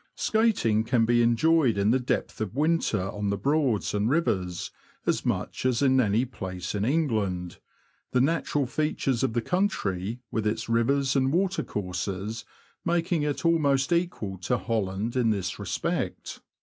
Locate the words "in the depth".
1.77-2.41